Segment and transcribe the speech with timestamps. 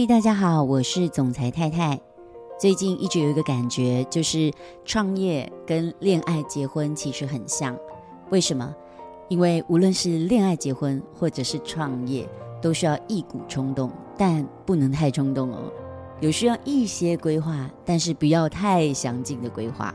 [0.00, 2.00] 嘿，大家好，我是总裁太太。
[2.58, 4.50] 最近一直有一个感觉，就是
[4.82, 7.76] 创业跟恋爱结婚其实很像。
[8.30, 8.74] 为什么？
[9.28, 12.26] 因为无论是恋爱结婚或者是创业，
[12.62, 15.70] 都需要一股冲动，但不能太冲动哦。
[16.20, 19.94] 有需要一些规划，但是不要太详尽的规划。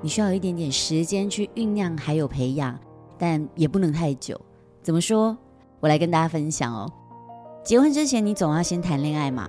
[0.00, 2.80] 你需要一点点时间去酝酿，还有培养，
[3.18, 4.40] 但也不能太久。
[4.80, 5.36] 怎么说？
[5.78, 6.90] 我来跟大家分享哦。
[7.64, 9.48] 结婚之前，你总要先谈恋爱嘛。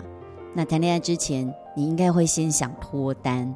[0.53, 3.53] 那谈恋爱之前，你应该会先想脱单，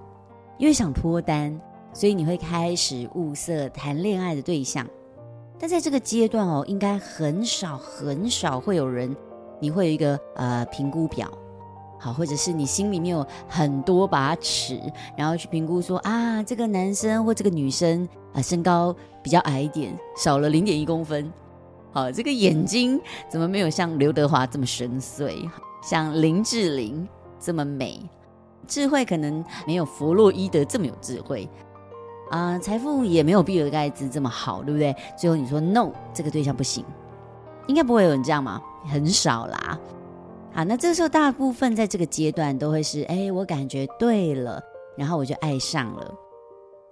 [0.58, 1.60] 因为想脱单，
[1.94, 4.86] 所以你会开始物色谈恋爱的对象。
[5.60, 9.16] 但在这个阶段哦，应该很少很少会有人，
[9.60, 11.32] 你会有一个呃评估表，
[12.00, 14.82] 好，或者是你心里面有很多把尺，
[15.16, 21.32] 然后去评估说啊，这个男生或这个女生啊，身高比较矮一点，少了零点一公分。
[21.92, 25.50] 好，这个眼睛怎么没有像刘德华这么深邃，
[25.82, 27.08] 像林志玲
[27.40, 28.00] 这么美？
[28.68, 31.48] 智慧可能没有弗洛伊德这么有智慧
[32.30, 34.94] 啊，财富也没有比尔盖茨这么好，对不对？
[35.18, 36.84] 最后你说 no，这个对象不行，
[37.68, 38.62] 应该不会有人这样吗？
[38.86, 39.80] 很少啦。
[40.54, 44.62] 好，那这个时候大部分在这个阶段都会是，哎，我感觉对了，
[44.98, 46.14] 然后我就爱上了。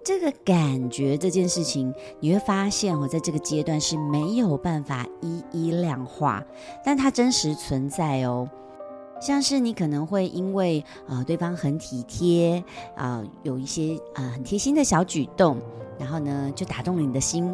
[0.05, 6.43] 这个感觉这件事情，你会发现我，在这个阶段是没有办法一一量化，
[6.85, 8.47] 但它真实存在哦。
[9.19, 12.63] 像是你可能会因为呃对方很体贴
[12.95, 15.57] 啊、有一些呃很贴心的小举动，
[15.97, 17.51] 然后呢就打动了你的心，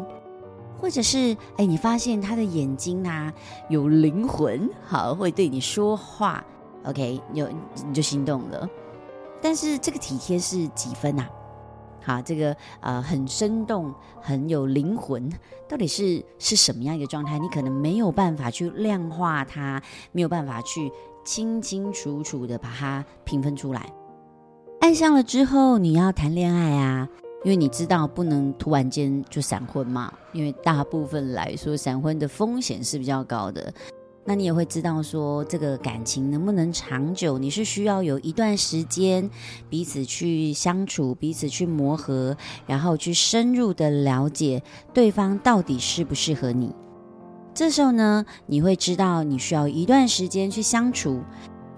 [0.78, 3.32] 或者是哎你发现他的眼睛啊
[3.70, 6.44] 有灵魂，好会对你说话
[6.84, 7.48] ，OK，有
[7.88, 8.68] 你就心动了。
[9.40, 11.30] 但是这个体贴是几分呐、啊？
[12.04, 15.30] 好，这个呃很生动，很有灵魂，
[15.68, 17.38] 到底是是什么样一个状态？
[17.38, 20.90] 你可能没有办法去量化它，没有办法去
[21.24, 23.92] 清清楚楚的把它评分出来。
[24.80, 27.08] 爱上了之后，你要谈恋爱啊，
[27.44, 33.72] 因为你知道不能突然间就闪婚嘛，因为大部分来说闪婚的风险是比较高的。
[34.24, 39.28] 那你也会知道说，这个感情能不能长久，你是需要有一段时间
[39.68, 44.62] 彼此去相处，彼此去磨合，然后去深入的了解
[44.94, 46.72] 对方到底适不适合你。
[47.52, 51.20] 这时候呢，你会知道你需要一段时间去相处。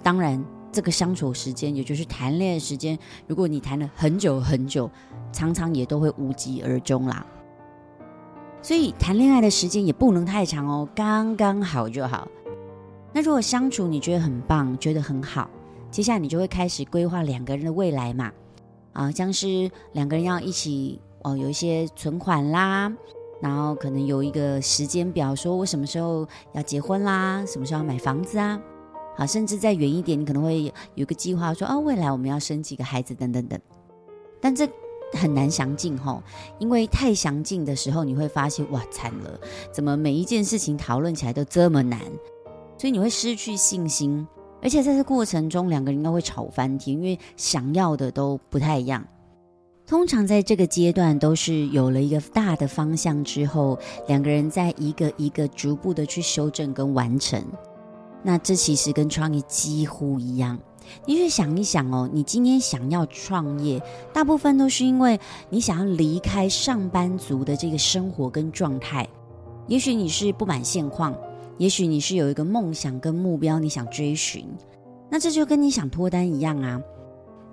[0.03, 4.91] 当然，这个相处时间，也就是谈恋爱时间，如果你谈了很久很久，
[5.33, 7.25] 常常也都会无疾而终啦。
[8.65, 12.27] 所以谈恋爱的时间也不能太长哦，刚刚好就好。
[13.13, 15.51] 那如果相处你觉得很棒，觉得很好，
[15.91, 18.33] 接下来你就会开始规划两个人的未来嘛。
[18.95, 22.91] 啊，像是两个人要一起哦，有一些存款啦，
[23.39, 28.59] 然后可能有一个时间表，说我什么时候要结婚啦，什么时候要买房子啊。
[29.15, 33.61] 好，甚至再远一点，你可能会有个计划说，哦，未来我们要生几个孩子等等等。
[34.41, 34.67] 但这
[35.15, 36.23] 很难详尽吼，
[36.59, 39.41] 因为太详尽的时候，你会发现哇，惨了，
[39.73, 42.01] 怎么每一件事情讨论起来都这么难？
[42.77, 44.27] 所以你会失去信心，
[44.61, 49.07] 而且在这过程中，两个人应该会吵翻天，因为想要的都不太一样。
[49.87, 57.43] 通常在这个阶段，都是有了一个大的方向之后，两个人在一个一个逐步的去修正跟完成。
[58.23, 60.59] 那这其实跟创意几乎一样。
[61.07, 65.19] 你去想一想哦，你今天想要创业，大部分都是因为
[65.51, 69.09] 你想要离开上班族的这个生活跟状态。
[69.67, 71.15] 也许你是不满现况，
[71.59, 74.47] 也许你是有一个梦想跟目标你想追寻。
[75.11, 76.81] 那这就跟你想脱单一样啊。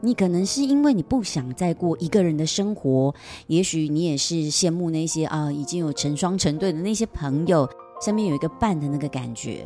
[0.03, 3.14] 你可能是因为你不想再过一个人的生活，
[3.46, 7.70] 也许你也是羡慕那些啊已经有成双成对的那些朋友，
[8.03, 9.64] 身边有一个伴的那个感觉。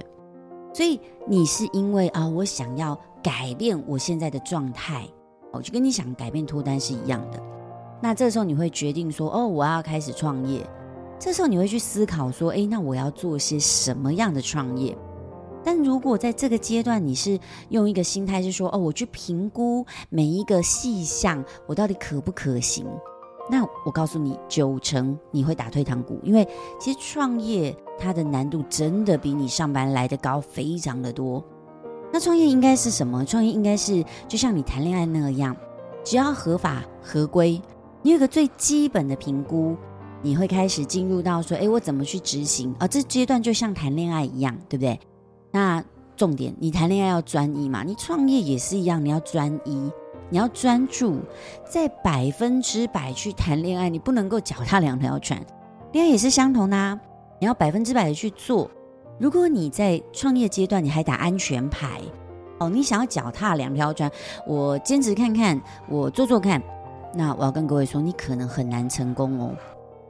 [0.74, 5.04] 所以你是因为啊，我想要改变我现在的状态，
[5.52, 7.42] 哦，就跟你想改变脱单是一样的。
[8.00, 10.64] 那这时候你会决定说，哦，我要开始创业。
[11.18, 14.96] 这时候你会去思考说，诶，那我要做些什么样的创业？
[15.64, 22.86] 但如果在这个阶段你是用一个心态是说，哦，我去评估每一个细项，我到底可不可行？
[23.50, 26.48] 那我告诉你，九成你会打退堂鼓，因为
[26.80, 27.76] 其实创业。
[27.98, 31.42] 它的难度真的比你上班来的高，非常的多。
[32.14, 33.26] 那创业应该是什么？
[33.26, 35.56] 创业应该是就像你谈恋爱那样，
[36.04, 37.62] 只要合法合规，
[38.02, 39.76] 你有个最基本的评估，
[40.22, 42.74] 你会开始进入到说，诶，我怎么去执行？
[42.80, 45.00] 啊，这阶段就像谈恋爱一样，对不对？
[45.52, 45.84] 那
[46.16, 49.92] 重点，你谈恋爱要专一嘛，你创业也是一样，你要专一，
[50.30, 51.20] 你要专注，
[51.70, 55.46] 在百分之百去谈恋爱，你不能够脚踏两条船。
[55.92, 56.98] 恋爱也是相同的啊。
[57.38, 58.72] 你要百分之百的去做。
[59.18, 62.02] 如果你在创业阶段，你还打安全牌，
[62.60, 64.12] 哦，你想要脚踏两条船，
[64.46, 66.62] 我坚持看看，我做做看。
[67.14, 69.56] 那我要跟各位说，你可能很难成功哦。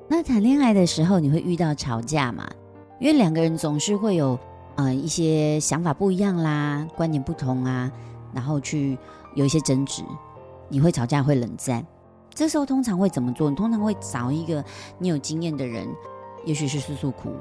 [0.07, 2.49] 那谈恋爱的时候，你会遇到吵架嘛？
[2.99, 4.39] 因为两个人总是会有
[4.75, 7.91] 呃一些想法不一样啦，观点不同啊，
[8.33, 8.97] 然后去
[9.35, 10.03] 有一些争执，
[10.67, 11.85] 你会吵架，会冷战。
[12.33, 13.51] 这时候通常会怎么做？
[13.51, 14.65] 你通常会找一个
[14.97, 15.87] 你有经验的人，
[16.43, 17.31] 也许是诉诉苦，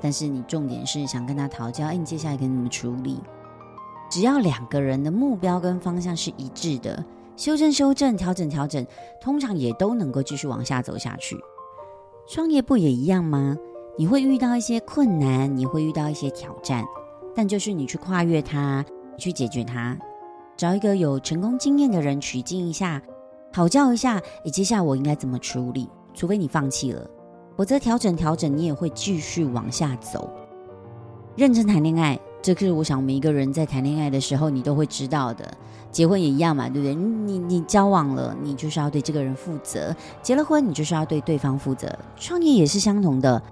[0.00, 1.86] 但是你重点是想跟他讨教。
[1.86, 3.20] 哎，你接下来该怎么处理？
[4.10, 7.04] 只要两个人的目标跟方向是一致的，
[7.36, 8.86] 修正修正，调整调整，
[9.20, 11.36] 通常也都能够继续往下走下去。
[12.26, 13.56] 创业不也一样吗？
[13.98, 16.84] 你会遇到一些困难，你会遇到一些挑战，
[17.34, 18.84] 但就是你去跨越它，
[19.16, 19.98] 你去解决它，
[20.56, 23.02] 找一个有成功经验的人取经一下，
[23.52, 25.88] 讨教一下，诶，接下来我应该怎么处理？
[26.14, 27.08] 除非你放弃了，
[27.58, 30.30] 否则调整调整，你也会继续往下走。
[31.34, 32.16] 认真谈恋爱。
[32.40, 35.44] 这是我想每一个人在谈恋爱的时候，你都会知道的。
[35.90, 36.94] 结婚也一样嘛，对不对？
[36.94, 41.92] 你你交往了，你就是要对这个人负责；结了婚，你就是要对对方负责。
[42.14, 43.42] 创业也是相同的。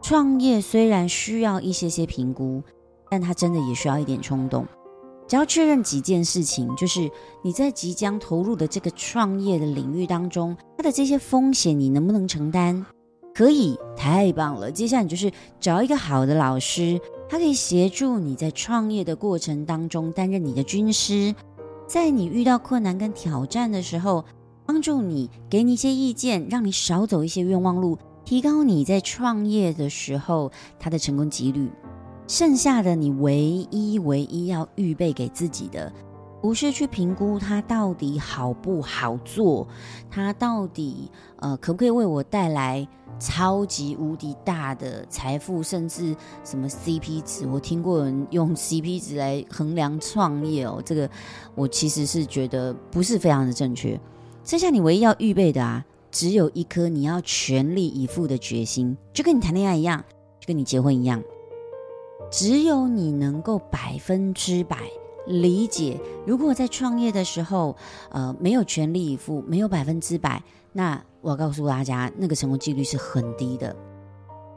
[0.00, 2.62] 创业虽然需要一些些评估，
[3.10, 4.64] 但它真的也需要一点冲动。
[5.26, 7.10] 只要确认几件事情，就是
[7.42, 12.86] 你在即将投入的这个创业的领域当中，它的这些风险你能不能承担？
[13.40, 14.70] 可以，太棒了。
[14.70, 17.00] 接下来你就是找一个好的老师。
[17.26, 21.34] 他可以协助你在创业的过程当中担任你的军师，
[21.86, 24.26] 在你遇到困难跟挑战的时候，
[24.66, 27.96] 帮助你，给你一些意见，让你少走一些冤枉路，
[28.26, 31.70] 提高你在创业的时候他的成功几率。
[32.28, 35.90] 剩下的你唯一唯一要预备给自己的，
[36.40, 39.66] 不是去评估它到底好不好做，
[40.10, 42.86] 它到底呃可不可以为我带来。
[43.18, 50.80] 超级无敌大的财富，甚至什么 CP 值，我听过人用 CP 值来衡量创业哦。
[50.82, 51.10] 这个
[51.54, 54.00] 我其实是觉得不是非常的正确。
[54.42, 60.02] 剩下你唯一要预备的啊，只有一颗你要全力以赴的决心，就跟你谈恋爱一样，
[60.38, 61.22] 就跟你结婚一样。
[62.30, 64.78] 只有你能够百分之百
[65.30, 67.76] 理解，如果在创业的时候，
[68.10, 70.42] 呃，没有全力以赴，没有百分之百，
[70.72, 71.02] 那。
[71.22, 73.76] 我要告诉大家，那个成功几率是很低的。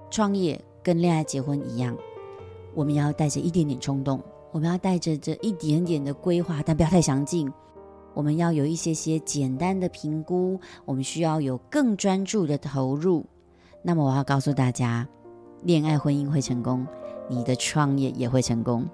[0.10, 1.94] 创业跟恋爱、结婚一样，
[2.74, 7.52] 我们要带着一点点冲动，我们要带着这一点点的规划，但不要太详尽。
[8.14, 13.26] 我们要有一些些简单的评估，我们需要有更专注的投入。
[13.82, 15.06] 那么，我要告诉大家，
[15.64, 16.88] 恋爱、婚姻会成功，
[17.28, 18.88] 你的创业也会成功。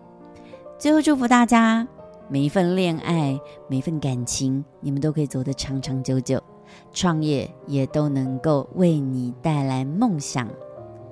[0.80, 1.86] 最后，祝福大家
[2.30, 3.38] 每一份恋爱、
[3.68, 6.42] 每一份感情，你们都可以走得长长久久。
[6.94, 10.48] 创业也都能够为你带来梦想，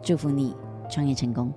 [0.02, 0.56] 祝福你
[0.90, 1.52] 创业成功。